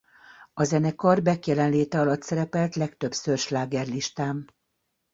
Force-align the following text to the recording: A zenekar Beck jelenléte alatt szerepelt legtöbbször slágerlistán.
A 0.53 0.63
zenekar 0.63 1.21
Beck 1.21 1.45
jelenléte 1.45 1.99
alatt 1.99 2.21
szerepelt 2.21 2.75
legtöbbször 2.75 3.37
slágerlistán. 3.37 4.51